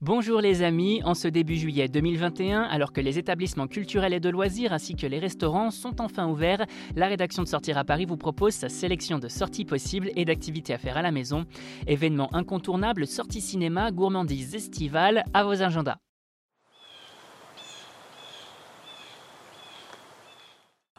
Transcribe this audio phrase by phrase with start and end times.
[0.00, 4.28] Bonjour les amis, en ce début juillet 2021, alors que les établissements culturels et de
[4.28, 8.16] loisirs ainsi que les restaurants sont enfin ouverts, la rédaction de Sortir à Paris vous
[8.16, 11.46] propose sa sélection de sorties possibles et d'activités à faire à la maison.
[11.88, 15.96] Événements incontournables, sorties cinéma, gourmandises estivales, à vos agendas.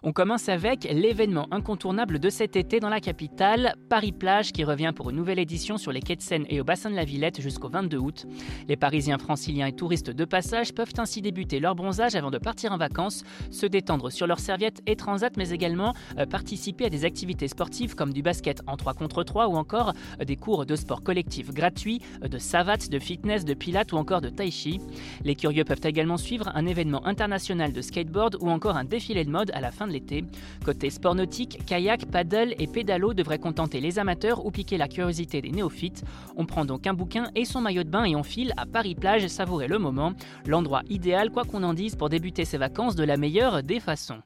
[0.02, 5.10] On commence avec l'événement incontournable de cet été dans la capitale, Paris-Plage, qui revient pour
[5.10, 7.68] une nouvelle édition sur les quais de Seine et au bassin de la Villette jusqu'au
[7.68, 8.26] 22 août.
[8.70, 12.72] Les Parisiens, franciliens et touristes de passage peuvent ainsi débuter leur bronzage avant de partir
[12.72, 17.04] en vacances, se détendre sur leurs serviettes et transat, mais également euh, participer à des
[17.04, 20.78] activités sportives comme du basket en 3 contre 3 ou encore euh, des cours de
[20.78, 24.80] sport collectif gratuits, euh, de savate, de fitness, de pilates ou encore de tai chi.
[25.26, 29.30] Les curieux peuvent également suivre un événement international de skateboard ou encore un défilé de
[29.30, 30.24] mode à la fin l'été.
[30.64, 35.42] Côté sport nautique, kayak, paddle et pédalo devraient contenter les amateurs ou piquer la curiosité
[35.42, 36.04] des néophytes.
[36.38, 39.28] On prend donc un bouquin et son maillot de bain et on file à Paris-Plage
[39.28, 40.14] savourer le moment.
[40.46, 44.22] L'endroit idéal, quoi qu'on en dise, pour débuter ses vacances de la meilleure des façons.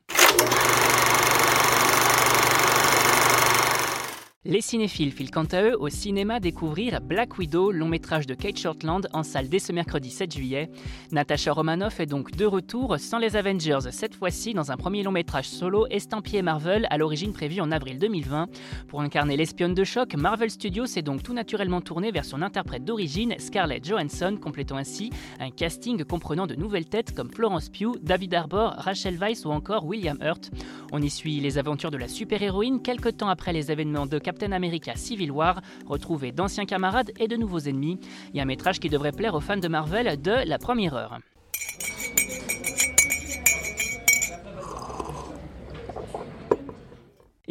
[4.45, 8.57] Les cinéphiles filent quant à eux au cinéma découvrir Black Widow, long métrage de Kate
[8.57, 10.69] Shortland, en salle dès ce mercredi 7 juillet.
[11.13, 15.13] Natasha Romanoff est donc de retour sans les Avengers, cette fois-ci dans un premier long
[15.13, 18.47] métrage solo estampillé Marvel, à l'origine prévu en avril 2020.
[18.89, 22.83] Pour incarner l'espionne de choc, Marvel Studios s'est donc tout naturellement tourné vers son interprète
[22.83, 28.33] d'origine, Scarlett Johansson, complétant ainsi un casting comprenant de nouvelles têtes comme Florence Pugh, David
[28.33, 30.51] Harbour, Rachel Weisz ou encore William Hurt.
[30.91, 34.51] On y suit les aventures de la super-héroïne quelques temps après les événements de Captain
[34.51, 37.99] America Civil War, retrouver d'anciens camarades et de nouveaux ennemis.
[38.35, 41.19] A un métrage qui devrait plaire aux fans de Marvel de la première heure.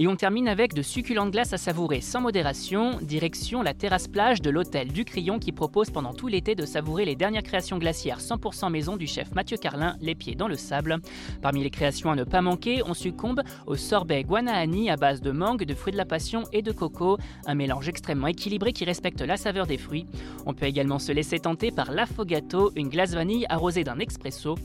[0.03, 4.42] Et on termine avec de succulentes glaces à savourer sans modération, direction la terrasse plage
[4.42, 8.19] de l'hôtel du Crillon qui propose pendant tout l'été de savourer les dernières créations glaciaires
[8.19, 10.98] 100% maison du chef Mathieu Carlin, les pieds dans le sable.
[11.41, 15.31] Parmi les créations à ne pas manquer, on succombe au sorbet guanahani à base de
[15.31, 17.16] mangue, de fruits de la passion et de coco,
[17.47, 20.06] un mélange extrêmement équilibré qui respecte la saveur des fruits.
[20.47, 24.56] On peut également se laisser tenter par l'affogato, une glace vanille arrosée d'un expresso,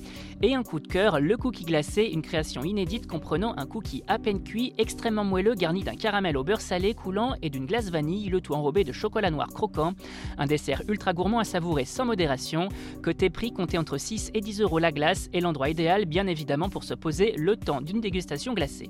[0.42, 4.18] et un coup de cœur, le cookie glacé, une création inédite comprenant un cookie à
[4.18, 8.30] peine cuit, extrêmement moelleux garni d'un caramel au beurre salé coulant et d'une glace vanille,
[8.30, 9.94] le tout enrobé de chocolat noir croquant.
[10.38, 12.70] Un dessert ultra gourmand à savourer sans modération.
[13.04, 16.70] Côté prix, comptez entre 6 et 10 euros la glace et l'endroit idéal bien évidemment
[16.70, 18.90] pour se poser le temps d'une dégustation glacée.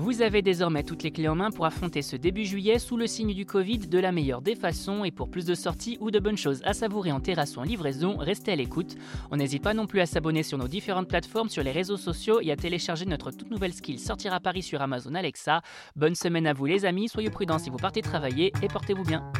[0.00, 3.08] Vous avez désormais toutes les clés en main pour affronter ce début juillet sous le
[3.08, 6.20] signe du Covid de la meilleure des façons et pour plus de sorties ou de
[6.20, 8.94] bonnes choses à savourer en terrasse ou en livraison, restez à l'écoute.
[9.32, 12.38] On n'hésite pas non plus à s'abonner sur nos différentes plateformes, sur les réseaux sociaux
[12.40, 15.62] et à télécharger notre toute nouvelle skill Sortir à Paris sur Amazon Alexa.
[15.96, 19.32] Bonne semaine à vous les amis, soyez prudents si vous partez travailler et portez-vous bien.